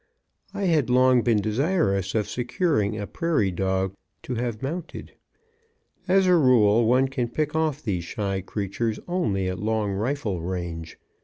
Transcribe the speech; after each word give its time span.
I 0.51 0.63
had 0.63 0.89
long 0.89 1.21
been 1.21 1.43
desirous 1.43 2.15
of 2.15 2.27
securing 2.27 2.97
a 2.97 3.05
prairie 3.05 3.51
dog 3.51 3.93
to 4.23 4.33
have 4.33 4.63
mounted; 4.63 5.11
as 6.07 6.25
a 6.25 6.35
rule 6.35 6.87
one 6.87 7.07
can 7.07 7.27
pick 7.27 7.55
off 7.55 7.83
these 7.83 8.03
shy 8.03 8.41
creatures 8.41 8.99
only 9.07 9.47
at 9.47 9.59
long 9.59 9.91
rifle 9.91 10.41
range. 10.41 10.97